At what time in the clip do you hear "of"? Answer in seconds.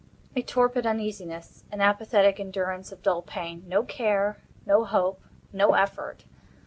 2.91-3.03